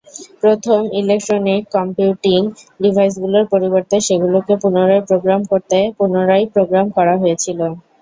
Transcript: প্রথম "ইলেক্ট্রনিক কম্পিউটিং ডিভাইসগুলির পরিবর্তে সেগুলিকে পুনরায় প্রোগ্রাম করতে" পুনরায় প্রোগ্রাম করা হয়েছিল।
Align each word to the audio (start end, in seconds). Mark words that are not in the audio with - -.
প্রথম 0.41 0.79
"ইলেক্ট্রনিক 0.99 1.61
কম্পিউটিং 1.75 2.39
ডিভাইসগুলির 2.81 3.45
পরিবর্তে 3.53 3.95
সেগুলিকে 4.07 4.53
পুনরায় 4.63 5.03
প্রোগ্রাম 5.07 5.41
করতে" 5.51 5.77
পুনরায় 5.97 6.45
প্রোগ্রাম 6.53 6.85
করা 6.97 7.13
হয়েছিল। 7.21 7.59